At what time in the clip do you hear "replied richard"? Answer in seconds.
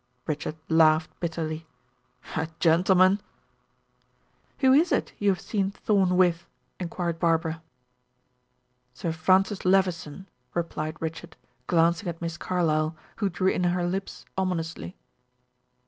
10.55-11.35